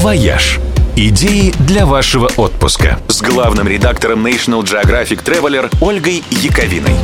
«Вояж». 0.00 0.60
Идеи 0.96 1.52
для 1.68 1.84
вашего 1.84 2.30
отпуска 2.38 2.98
с 3.08 3.20
главным 3.20 3.68
редактором 3.68 4.26
National 4.26 4.62
Geographic 4.62 5.22
Traveler 5.22 5.70
Ольгой 5.82 6.24
Яковиной. 6.30 6.94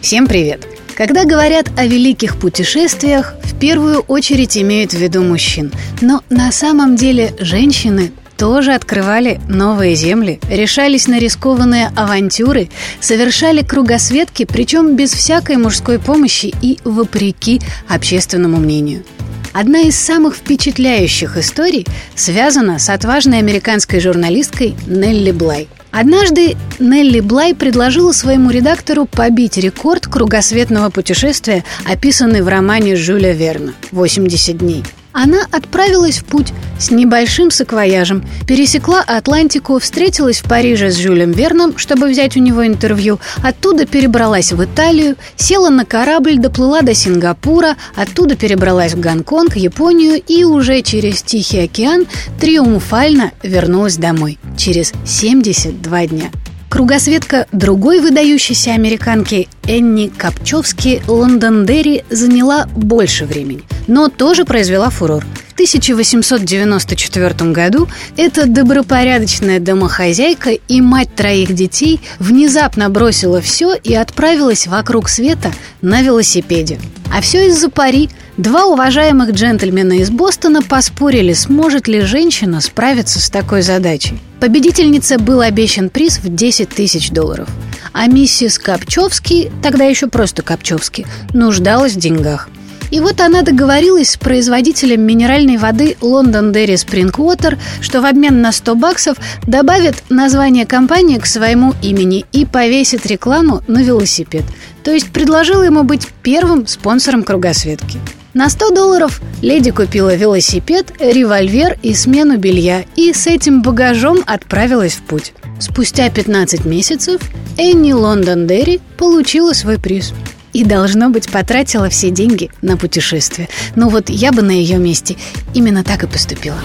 Всем 0.00 0.26
привет! 0.26 0.66
Когда 0.96 1.24
говорят 1.24 1.70
о 1.76 1.86
великих 1.86 2.38
путешествиях, 2.38 3.34
в 3.44 3.56
первую 3.56 4.00
очередь 4.00 4.58
имеют 4.58 4.92
в 4.92 4.98
виду 4.98 5.22
мужчин. 5.22 5.70
Но 6.00 6.24
на 6.28 6.50
самом 6.50 6.96
деле 6.96 7.36
женщины 7.38 8.10
тоже 8.36 8.72
открывали 8.72 9.40
новые 9.48 9.94
земли, 9.94 10.40
решались 10.50 11.06
на 11.06 11.20
рискованные 11.20 11.92
авантюры, 11.94 12.68
совершали 12.98 13.62
кругосветки, 13.62 14.44
причем 14.44 14.96
без 14.96 15.12
всякой 15.12 15.56
мужской 15.56 16.00
помощи 16.00 16.52
и 16.60 16.80
вопреки 16.82 17.60
общественному 17.88 18.56
мнению. 18.56 19.04
Одна 19.52 19.80
из 19.80 19.96
самых 19.96 20.36
впечатляющих 20.36 21.36
историй 21.36 21.86
связана 22.14 22.78
с 22.78 22.88
отважной 22.88 23.38
американской 23.38 24.00
журналисткой 24.00 24.76
Нелли 24.86 25.32
Блай. 25.32 25.68
Однажды 25.90 26.56
Нелли 26.78 27.18
Блай 27.18 27.54
предложила 27.54 28.12
своему 28.12 28.50
редактору 28.50 29.06
побить 29.06 29.56
рекорд 29.56 30.06
кругосветного 30.06 30.90
путешествия, 30.90 31.64
описанный 31.84 32.42
в 32.42 32.48
романе 32.48 32.94
Жюля 32.94 33.32
Верна 33.32 33.72
«80 33.90 34.52
дней». 34.52 34.84
Она 35.22 35.46
отправилась 35.50 36.16
в 36.16 36.24
путь 36.24 36.54
с 36.78 36.90
небольшим 36.90 37.50
саквояжем, 37.50 38.26
пересекла 38.48 39.04
Атлантику, 39.06 39.78
встретилась 39.78 40.40
в 40.40 40.44
Париже 40.44 40.90
с 40.90 40.96
Жюлем 40.96 41.32
Верном, 41.32 41.76
чтобы 41.76 42.08
взять 42.08 42.38
у 42.38 42.40
него 42.40 42.66
интервью, 42.66 43.20
оттуда 43.42 43.84
перебралась 43.84 44.50
в 44.50 44.64
Италию, 44.64 45.16
села 45.36 45.68
на 45.68 45.84
корабль, 45.84 46.38
доплыла 46.38 46.80
до 46.80 46.94
Сингапура, 46.94 47.76
оттуда 47.94 48.34
перебралась 48.34 48.94
в 48.94 49.00
Гонконг, 49.00 49.56
Японию 49.56 50.22
и 50.26 50.44
уже 50.44 50.80
через 50.80 51.20
Тихий 51.20 51.64
океан 51.64 52.06
триумфально 52.40 53.32
вернулась 53.42 53.96
домой 53.96 54.38
через 54.56 54.94
72 55.04 56.06
дня. 56.06 56.30
Кругосветка 56.70 57.48
другой 57.50 57.98
выдающейся 57.98 58.70
американки 58.74 59.48
Энни 59.64 60.06
Копчевски 60.06 61.02
Лондондерри 61.08 62.04
заняла 62.10 62.68
больше 62.76 63.26
времени, 63.26 63.64
но 63.88 64.08
тоже 64.08 64.44
произвела 64.44 64.88
фурор. 64.88 65.26
В 65.48 65.52
1894 65.54 67.50
году 67.50 67.88
эта 68.16 68.46
добропорядочная 68.46 69.58
домохозяйка 69.58 70.50
и 70.52 70.80
мать 70.80 71.12
троих 71.14 71.52
детей 71.54 72.00
внезапно 72.20 72.88
бросила 72.88 73.40
все 73.40 73.74
и 73.74 73.92
отправилась 73.92 74.68
вокруг 74.68 75.08
света 75.08 75.52
на 75.82 76.02
велосипеде. 76.02 76.78
А 77.12 77.20
все 77.20 77.48
из-за 77.48 77.68
пари. 77.68 78.08
Два 78.40 78.64
уважаемых 78.64 79.32
джентльмена 79.32 79.98
из 79.98 80.08
Бостона 80.08 80.62
поспорили, 80.62 81.34
сможет 81.34 81.88
ли 81.88 82.00
женщина 82.00 82.62
справиться 82.62 83.20
с 83.20 83.28
такой 83.28 83.60
задачей. 83.60 84.18
Победительнице 84.40 85.18
был 85.18 85.42
обещан 85.42 85.90
приз 85.90 86.20
в 86.20 86.34
10 86.34 86.70
тысяч 86.70 87.10
долларов. 87.10 87.50
А 87.92 88.06
миссис 88.06 88.58
Копчевский, 88.58 89.50
тогда 89.62 89.84
еще 89.84 90.06
просто 90.06 90.40
Копчевский, 90.40 91.04
нуждалась 91.34 91.92
в 91.92 91.98
деньгах. 91.98 92.48
И 92.90 93.00
вот 93.00 93.20
она 93.20 93.42
договорилась 93.42 94.12
с 94.12 94.16
производителем 94.16 95.02
минеральной 95.02 95.58
воды 95.58 95.98
London 96.00 96.50
Dairy 96.50 96.76
Spring 96.76 97.14
Water, 97.14 97.58
что 97.82 98.00
в 98.00 98.06
обмен 98.06 98.40
на 98.40 98.52
100 98.52 98.74
баксов 98.74 99.18
добавит 99.46 100.02
название 100.08 100.64
компании 100.64 101.18
к 101.18 101.26
своему 101.26 101.74
имени 101.82 102.24
и 102.32 102.46
повесит 102.46 103.04
рекламу 103.04 103.62
на 103.66 103.82
велосипед. 103.82 104.44
То 104.82 104.92
есть 104.92 105.12
предложила 105.12 105.62
ему 105.62 105.82
быть 105.82 106.08
первым 106.22 106.66
спонсором 106.66 107.22
кругосветки. 107.22 108.00
На 108.32 108.48
100 108.48 108.70
долларов 108.70 109.20
леди 109.42 109.72
купила 109.72 110.14
велосипед, 110.14 110.92
револьвер 111.00 111.76
и 111.82 111.94
смену 111.94 112.38
белья 112.38 112.84
и 112.94 113.12
с 113.12 113.26
этим 113.26 113.60
багажом 113.60 114.18
отправилась 114.24 114.94
в 114.94 115.02
путь. 115.02 115.32
Спустя 115.58 116.08
15 116.08 116.64
месяцев 116.64 117.20
Энни 117.58 117.92
Лондондерри 117.92 118.80
получила 118.96 119.52
свой 119.52 119.78
приз. 119.78 120.12
И, 120.52 120.64
должно 120.64 121.10
быть, 121.10 121.30
потратила 121.30 121.88
все 121.88 122.10
деньги 122.10 122.50
на 122.60 122.76
путешествие. 122.76 123.48
Ну 123.76 123.88
вот 123.88 124.10
я 124.10 124.32
бы 124.32 124.42
на 124.42 124.50
ее 124.50 124.78
месте 124.78 125.16
именно 125.54 125.84
так 125.84 126.02
и 126.02 126.06
поступила. 126.06 126.58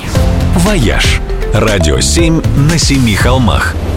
«Вояж»– 0.57 1.19
радио 1.53 1.99
7 1.99 2.41
на 2.69 2.77
семи 2.79 3.15
холмах– 3.15 3.75